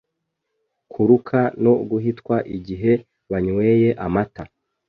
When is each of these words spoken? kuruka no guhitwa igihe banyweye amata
kuruka 0.91 1.39
no 1.63 1.73
guhitwa 1.89 2.35
igihe 2.57 2.93
banyweye 3.31 3.89
amata 4.05 4.43